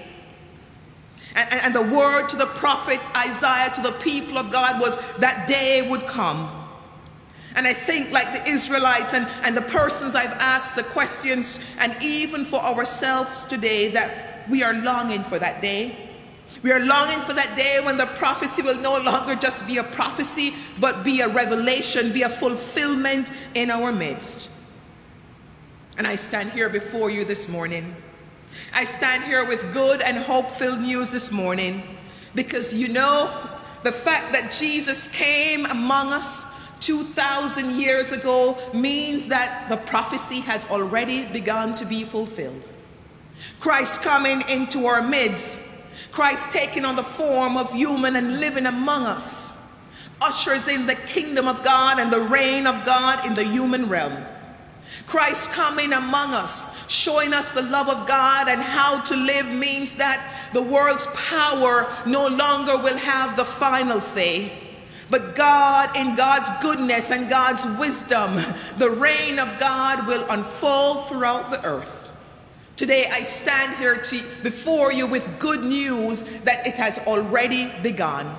And, 1.37 1.52
and, 1.52 1.61
and, 1.66 1.75
the 1.75 1.95
word 1.97 2.28
to 2.28 2.37
the 2.37 2.47
prophet 2.47 2.99
Isaiah, 3.16 3.71
to 3.75 3.83
the 3.83 3.97
people 4.02 4.38
of 4.38 4.50
God, 4.50 4.80
was 4.80 4.97
that 5.18 5.47
day 5.47 5.87
would 5.88 6.07
come. 6.07 6.50
And 7.54 7.66
I 7.66 7.75
think, 7.75 8.11
like 8.11 8.33
the 8.33 8.50
Israelites 8.50 9.14
and, 9.14 9.28
and 9.42 9.57
the 9.57 9.62
persons 9.62 10.14
I've 10.14 10.33
asked 10.33 10.76
the 10.76 10.83
questions, 10.83 11.76
and 11.78 11.95
even 12.02 12.45
for 12.45 12.61
ourselves 12.61 13.47
today, 13.47 13.90
that 13.90 14.49
we 14.49 14.62
are 14.62 14.75
longing 14.75 15.23
for 15.23 15.38
that 15.38 15.61
day. 15.61 16.07
We 16.62 16.72
are 16.72 16.84
longing 16.84 17.20
for 17.20 17.32
that 17.34 17.56
day 17.56 17.80
when 17.84 17.96
the 17.96 18.06
prophecy 18.06 18.62
will 18.62 18.80
no 18.80 18.98
longer 18.98 19.36
just 19.36 19.66
be 19.66 19.78
a 19.78 19.84
prophecy, 19.84 20.54
but 20.80 21.04
be 21.04 21.20
a 21.20 21.28
revelation, 21.28 22.12
be 22.12 22.22
a 22.22 22.28
fulfillment 22.28 23.30
in 23.54 23.70
our 23.70 23.92
midst. 23.92 24.50
And 25.96 26.06
I 26.06 26.16
stand 26.16 26.50
here 26.50 26.68
before 26.68 27.10
you 27.10 27.24
this 27.24 27.48
morning. 27.48 27.94
I 28.74 28.84
stand 28.84 29.24
here 29.24 29.46
with 29.46 29.72
good 29.72 30.02
and 30.02 30.16
hope 30.16 30.46
filled 30.46 30.80
news 30.80 31.12
this 31.12 31.30
morning 31.30 31.82
because 32.34 32.74
you 32.74 32.88
know 32.88 33.32
the 33.84 33.92
fact 33.92 34.32
that 34.32 34.50
Jesus 34.50 35.08
came 35.08 35.66
among 35.66 36.12
us 36.12 36.56
2,000 36.80 37.72
years 37.72 38.12
ago 38.12 38.56
means 38.72 39.28
that 39.28 39.68
the 39.68 39.76
prophecy 39.76 40.40
has 40.40 40.68
already 40.70 41.24
begun 41.26 41.74
to 41.74 41.84
be 41.84 42.04
fulfilled. 42.04 42.72
Christ 43.60 44.02
coming 44.02 44.42
into 44.48 44.86
our 44.86 45.02
midst 45.02 45.67
Christ 46.12 46.52
taking 46.52 46.85
on 46.85 46.97
the 46.97 47.02
form 47.02 47.57
of 47.57 47.73
human 47.73 48.17
and 48.17 48.40
living 48.40 48.67
among 48.67 49.05
us, 49.05 49.76
ushers 50.23 50.69
in 50.69 50.87
the 50.87 50.95
kingdom 50.95 51.47
of 51.49 51.62
God 51.62 51.99
and 51.99 52.12
the 52.12 52.23
reign 52.23 52.67
of 52.67 52.85
God 52.85 53.26
in 53.26 53.35
the 53.35 53.45
human 53.45 53.88
realm. 53.88 54.12
Christ 55.07 55.52
coming 55.52 55.93
among 55.93 56.35
us, 56.35 56.90
showing 56.90 57.33
us 57.33 57.50
the 57.50 57.62
love 57.62 57.88
of 57.88 58.09
God 58.09 58.49
and 58.49 58.61
how 58.61 59.00
to 59.02 59.17
live 59.17 59.47
means 59.47 59.95
that 59.95 60.50
the 60.52 60.62
world's 60.62 61.07
power 61.14 61.90
no 62.07 62.26
longer 62.26 62.76
will 62.78 62.97
have 62.97 63.37
the 63.37 63.45
final 63.45 64.00
say. 64.00 64.52
But 65.11 65.37
God, 65.37 65.97
in 65.97 66.17
God's 66.17 66.50
goodness 66.61 67.11
and 67.11 67.31
God's 67.31 67.67
wisdom, 67.78 68.35
the 68.76 68.90
reign 68.90 69.38
of 69.38 69.59
God 69.59 70.07
will 70.07 70.26
unfold 70.28 71.09
throughout 71.09 71.50
the 71.50 71.64
earth. 71.64 72.07
Today, 72.78 73.06
I 73.11 73.25
stand 73.25 73.76
here 73.78 73.97
to, 73.97 74.23
before 74.44 74.92
you 74.92 75.08
with 75.08 75.40
good 75.40 75.64
news 75.64 76.38
that 76.42 76.64
it 76.64 76.75
has 76.75 77.00
already 77.08 77.73
begun. 77.82 78.37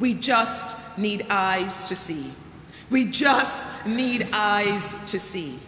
We 0.00 0.14
just 0.14 0.98
need 0.98 1.24
eyes 1.30 1.84
to 1.84 1.94
see. 1.94 2.32
We 2.90 3.04
just 3.04 3.86
need 3.86 4.26
eyes 4.32 5.00
to 5.12 5.20
see. 5.20 5.60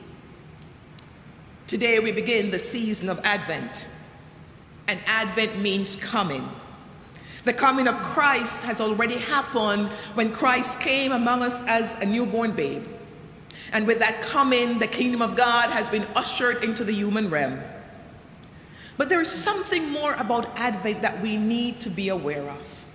Today 1.69 2.01
we 2.01 2.11
begin 2.11 2.51
the 2.51 2.59
season 2.59 3.09
of 3.09 3.21
Advent, 3.23 3.87
and 4.89 4.99
Advent 5.07 5.61
means 5.61 5.95
coming. 5.95 6.49
The 7.45 7.53
coming 7.53 7.87
of 7.87 7.97
Christ 7.99 8.65
has 8.65 8.81
already 8.81 9.19
happened 9.19 9.87
when 10.15 10.33
Christ 10.33 10.81
came 10.81 11.13
among 11.13 11.45
us 11.45 11.65
as 11.69 12.03
a 12.03 12.07
newborn 12.07 12.51
babe. 12.57 12.85
And 13.73 13.87
with 13.87 14.01
that 14.01 14.21
coming, 14.21 14.81
the 14.81 14.89
kingdom 14.89 15.23
of 15.23 15.37
God 15.37 15.71
has 15.71 15.89
been 15.89 16.09
ushered 16.17 16.65
into 16.65 16.83
the 16.83 16.93
human 16.93 17.31
realm. 17.31 17.61
But 19.01 19.09
there 19.09 19.23
is 19.23 19.31
something 19.31 19.91
more 19.93 20.13
about 20.19 20.59
Advent 20.59 21.01
that 21.01 21.23
we 21.23 21.39
need 21.39 21.81
to 21.81 21.89
be 21.89 22.11
aware 22.11 22.43
of. 22.43 22.87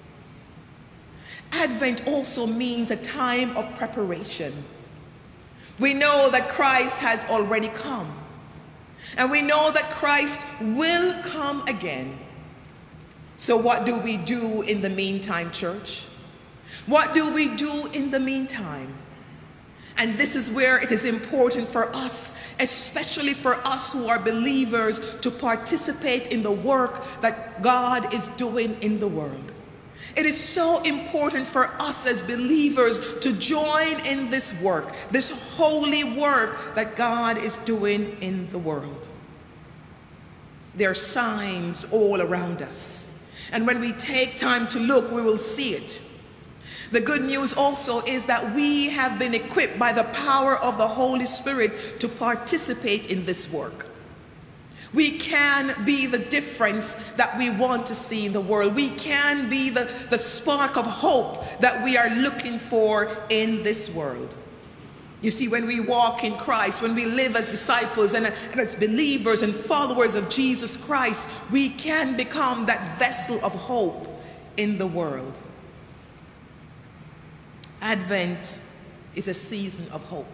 Advent 1.51 2.07
also 2.07 2.45
means 2.45 2.91
a 2.91 2.95
time 2.95 3.57
of 3.57 3.75
preparation. 3.75 4.53
We 5.79 5.95
know 5.95 6.29
that 6.29 6.47
Christ 6.47 7.01
has 7.01 7.25
already 7.27 7.69
come. 7.69 8.15
And 9.17 9.31
we 9.31 9.41
know 9.41 9.71
that 9.71 9.85
Christ 9.85 10.45
will 10.61 11.19
come 11.23 11.67
again. 11.67 12.15
So, 13.35 13.57
what 13.57 13.83
do 13.83 13.97
we 13.97 14.17
do 14.17 14.61
in 14.61 14.81
the 14.81 14.91
meantime, 14.91 15.49
church? 15.49 16.05
What 16.85 17.15
do 17.15 17.33
we 17.33 17.55
do 17.55 17.87
in 17.93 18.11
the 18.11 18.19
meantime? 18.19 18.93
And 19.97 20.15
this 20.15 20.35
is 20.35 20.51
where 20.51 20.83
it 20.83 20.91
is 20.91 21.05
important 21.05 21.67
for 21.67 21.95
us, 21.95 22.53
especially 22.59 23.33
for 23.33 23.55
us 23.65 23.93
who 23.93 24.07
are 24.07 24.19
believers, 24.19 25.17
to 25.21 25.31
participate 25.31 26.33
in 26.33 26.43
the 26.43 26.51
work 26.51 27.03
that 27.21 27.61
God 27.61 28.13
is 28.13 28.27
doing 28.35 28.77
in 28.81 28.99
the 28.99 29.07
world. 29.07 29.53
It 30.17 30.25
is 30.25 30.41
so 30.41 30.81
important 30.83 31.45
for 31.47 31.67
us 31.79 32.05
as 32.05 32.21
believers 32.21 33.19
to 33.19 33.33
join 33.33 34.05
in 34.07 34.29
this 34.29 34.61
work, 34.61 34.93
this 35.11 35.55
holy 35.55 36.03
work 36.17 36.75
that 36.75 36.95
God 36.95 37.37
is 37.37 37.57
doing 37.59 38.17
in 38.21 38.47
the 38.49 38.59
world. 38.59 39.07
There 40.75 40.89
are 40.91 40.93
signs 40.93 41.85
all 41.91 42.21
around 42.21 42.61
us. 42.61 43.29
And 43.51 43.65
when 43.65 43.79
we 43.79 43.93
take 43.93 44.37
time 44.37 44.67
to 44.69 44.79
look, 44.79 45.11
we 45.11 45.21
will 45.21 45.37
see 45.37 45.73
it. 45.73 46.01
The 46.91 47.01
good 47.01 47.21
news 47.21 47.53
also 47.53 48.01
is 48.01 48.25
that 48.25 48.55
we 48.55 48.89
have 48.89 49.17
been 49.17 49.33
equipped 49.33 49.79
by 49.79 49.91
the 49.91 50.03
power 50.03 50.57
of 50.57 50.77
the 50.77 50.87
Holy 50.87 51.25
Spirit 51.25 51.99
to 51.99 52.07
participate 52.07 53.11
in 53.11 53.25
this 53.25 53.51
work. 53.51 53.87
We 54.93 55.17
can 55.17 55.75
be 55.85 56.05
the 56.05 56.19
difference 56.19 57.11
that 57.13 57.37
we 57.37 57.49
want 57.49 57.87
to 57.87 57.95
see 57.95 58.25
in 58.25 58.33
the 58.33 58.41
world. 58.41 58.75
We 58.75 58.89
can 58.91 59.49
be 59.49 59.69
the, 59.69 59.83
the 60.09 60.17
spark 60.17 60.77
of 60.77 60.85
hope 60.85 61.43
that 61.59 61.83
we 61.83 61.97
are 61.97 62.09
looking 62.11 62.57
for 62.57 63.09
in 63.29 63.61
this 63.63 63.93
world. 63.93 64.35
You 65.21 65.31
see, 65.31 65.47
when 65.47 65.65
we 65.65 65.79
walk 65.79 66.23
in 66.23 66.35
Christ, 66.35 66.81
when 66.81 66.93
we 66.93 67.05
live 67.05 67.35
as 67.35 67.47
disciples 67.47 68.13
and, 68.13 68.27
and 68.27 68.59
as 68.59 68.75
believers 68.75 69.41
and 69.41 69.53
followers 69.53 70.15
of 70.15 70.29
Jesus 70.29 70.77
Christ, 70.77 71.51
we 71.51 71.69
can 71.69 72.15
become 72.15 72.67
that 72.67 72.99
vessel 72.99 73.43
of 73.43 73.51
hope 73.53 74.07
in 74.55 74.77
the 74.77 74.87
world. 74.87 75.37
Advent 77.85 78.59
is 79.13 79.27
a 79.27 79.33
season 79.33 79.85
of 79.93 80.03
hope. 80.05 80.25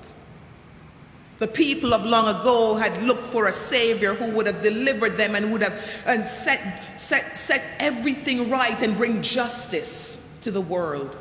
The 1.39 1.47
people 1.47 1.93
of 1.93 2.05
long 2.05 2.29
ago 2.29 2.75
had 2.75 3.03
looked 3.03 3.23
for 3.23 3.47
a 3.47 3.51
savior 3.51 4.13
who 4.13 4.33
would 4.37 4.45
have 4.45 4.63
delivered 4.63 5.17
them 5.17 5.35
and 5.35 5.51
would 5.51 5.61
have 5.61 6.03
and 6.07 6.25
set, 6.25 6.99
set, 6.99 7.37
set 7.37 7.61
everything 7.77 8.49
right 8.49 8.81
and 8.81 8.95
bring 8.95 9.21
justice 9.21 10.39
to 10.43 10.51
the 10.51 10.61
world. 10.61 11.19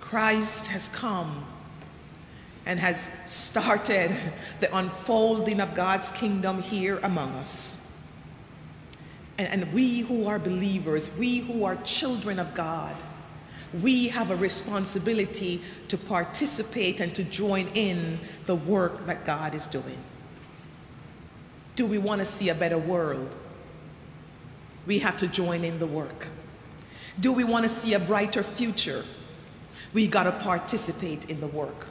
Christ 0.00 0.66
has 0.68 0.88
come 0.88 1.44
and 2.66 2.80
has 2.80 2.98
started 3.30 4.10
the 4.58 4.76
unfolding 4.76 5.60
of 5.60 5.74
God's 5.76 6.10
kingdom 6.10 6.60
here 6.60 6.98
among 7.04 7.30
us. 7.34 8.02
And, 9.38 9.62
and 9.62 9.72
we 9.72 10.00
who 10.00 10.26
are 10.26 10.40
believers, 10.40 11.16
we 11.16 11.38
who 11.38 11.64
are 11.64 11.76
children 11.76 12.40
of 12.40 12.54
God, 12.54 12.96
we 13.82 14.08
have 14.08 14.30
a 14.30 14.36
responsibility 14.36 15.60
to 15.88 15.98
participate 15.98 17.00
and 17.00 17.14
to 17.14 17.24
join 17.24 17.66
in 17.74 18.18
the 18.44 18.54
work 18.54 19.06
that 19.06 19.24
God 19.24 19.54
is 19.54 19.66
doing. 19.66 19.98
Do 21.76 21.86
we 21.86 21.98
want 21.98 22.20
to 22.20 22.24
see 22.24 22.50
a 22.50 22.54
better 22.54 22.78
world? 22.78 23.36
We 24.86 25.00
have 25.00 25.16
to 25.18 25.26
join 25.26 25.64
in 25.64 25.78
the 25.78 25.86
work. 25.86 26.28
Do 27.18 27.32
we 27.32 27.44
want 27.44 27.64
to 27.64 27.68
see 27.68 27.94
a 27.94 27.98
brighter 27.98 28.42
future? 28.42 29.04
We 29.92 30.06
got 30.06 30.24
to 30.24 30.32
participate 30.32 31.30
in 31.30 31.40
the 31.40 31.46
work. 31.46 31.86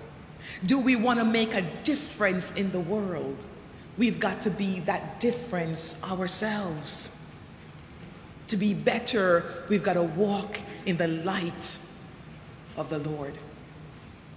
Do 0.65 0.79
we 0.79 0.95
want 0.95 1.19
to 1.19 1.25
make 1.25 1.55
a 1.55 1.61
difference 1.83 2.53
in 2.53 2.71
the 2.71 2.79
world? 2.79 3.45
We've 3.97 4.19
got 4.19 4.41
to 4.43 4.49
be 4.49 4.79
that 4.81 5.19
difference 5.19 6.03
ourselves. 6.03 7.22
To 8.47 8.57
be 8.57 8.73
better, 8.73 9.43
we've 9.69 9.83
got 9.83 9.93
to 9.93 10.03
walk 10.03 10.59
in 10.85 10.97
the 10.97 11.07
light 11.07 11.79
of 12.77 12.89
the 12.89 12.99
Lord. 12.99 13.37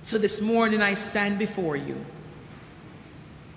So 0.03 0.19
this 0.19 0.41
morning 0.41 0.83
I 0.83 0.95
stand 0.95 1.39
before 1.39 1.77
you. 1.77 2.05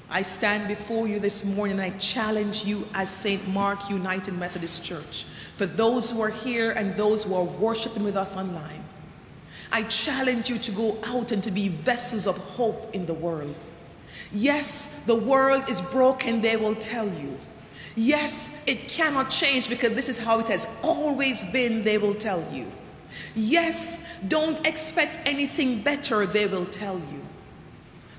I 0.10 0.24
stand 0.24 0.68
before 0.68 1.08
you 1.08 1.20
this 1.20 1.46
morning. 1.46 1.80
I 1.80 1.92
challenge 1.92 2.66
you 2.66 2.88
as 2.96 3.12
St. 3.12 3.48
Mark 3.50 3.90
United 3.90 4.34
Methodist 4.34 4.84
Church, 4.84 5.26
for 5.56 5.68
those 5.68 6.10
who 6.10 6.20
are 6.22 6.30
here 6.30 6.72
and 6.72 6.96
those 6.96 7.26
who 7.26 7.36
are 7.36 7.44
worshiping 7.44 8.04
with 8.04 8.16
us 8.16 8.36
online. 8.36 8.84
I 9.72 9.84
challenge 9.84 10.50
you 10.50 10.58
to 10.58 10.72
go 10.72 10.98
out 11.06 11.32
and 11.32 11.44
to 11.44 11.52
be 11.52 11.68
vessels 11.68 12.26
of 12.26 12.38
hope 12.38 12.96
in 12.96 13.06
the 13.06 13.14
world. 13.14 13.56
Yes, 14.32 15.04
the 15.06 15.16
world 15.16 15.70
is 15.70 15.82
broken, 15.82 16.42
they 16.42 16.58
will 16.58 16.76
tell 16.76 17.08
you. 17.08 17.38
Yes, 17.96 18.64
it 18.68 18.88
cannot 18.88 19.30
change 19.30 19.70
because 19.70 19.94
this 19.94 20.10
is 20.10 20.20
how 20.20 20.40
it 20.40 20.48
has 20.48 20.68
always 20.84 21.46
been, 21.46 21.84
they 21.84 21.98
will 21.98 22.16
tell 22.16 22.46
you. 22.54 22.72
Yes, 23.36 24.20
don't 24.28 24.66
expect 24.68 25.28
anything 25.28 25.82
better, 25.82 26.26
they 26.26 26.46
will 26.46 26.66
tell 26.66 26.98
you. 26.98 27.22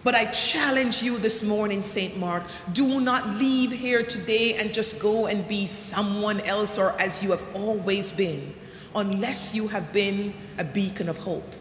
But 0.02 0.14
I 0.14 0.26
challenge 0.26 1.02
you 1.02 1.18
this 1.18 1.42
morning, 1.42 1.82
St. 1.82 2.18
Mark, 2.18 2.44
do 2.72 3.00
not 3.00 3.36
leave 3.36 3.70
here 3.70 4.02
today 4.02 4.54
and 4.54 4.72
just 4.72 4.98
go 4.98 5.26
and 5.26 5.46
be 5.46 5.66
someone 5.66 6.40
else 6.40 6.78
or 6.78 6.98
as 7.00 7.22
you 7.22 7.30
have 7.30 7.44
always 7.54 8.10
been, 8.10 8.54
unless 8.94 9.54
you 9.54 9.68
have 9.68 9.92
been 9.92 10.32
a 10.58 10.64
beacon 10.64 11.08
of 11.08 11.18
hope. 11.18 11.54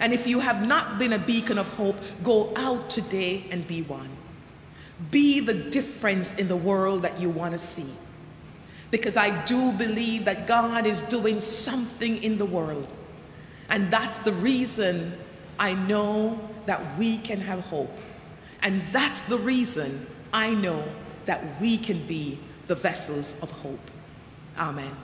And 0.00 0.12
if 0.12 0.26
you 0.26 0.40
have 0.40 0.66
not 0.66 0.98
been 0.98 1.12
a 1.12 1.18
beacon 1.18 1.58
of 1.58 1.68
hope, 1.74 1.96
go 2.22 2.52
out 2.56 2.88
today 2.88 3.44
and 3.50 3.66
be 3.66 3.82
one. 3.82 4.08
Be 5.10 5.40
the 5.40 5.54
difference 5.54 6.38
in 6.38 6.48
the 6.48 6.56
world 6.56 7.02
that 7.02 7.20
you 7.20 7.30
want 7.30 7.52
to 7.52 7.58
see. 7.58 7.92
Because 8.90 9.16
I 9.16 9.44
do 9.46 9.72
believe 9.72 10.26
that 10.26 10.46
God 10.46 10.86
is 10.86 11.00
doing 11.00 11.40
something 11.40 12.22
in 12.22 12.38
the 12.38 12.44
world. 12.44 12.92
And 13.70 13.90
that's 13.90 14.18
the 14.18 14.32
reason 14.32 15.12
I 15.58 15.74
know 15.74 16.38
that 16.66 16.80
we 16.98 17.18
can 17.18 17.40
have 17.40 17.60
hope. 17.60 17.96
And 18.62 18.82
that's 18.92 19.22
the 19.22 19.38
reason 19.38 20.06
I 20.32 20.54
know 20.54 20.84
that 21.26 21.60
we 21.60 21.78
can 21.78 22.06
be 22.06 22.38
the 22.66 22.74
vessels 22.74 23.40
of 23.42 23.50
hope. 23.50 23.90
Amen. 24.58 24.94